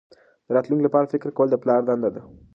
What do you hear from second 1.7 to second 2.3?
دنده ده.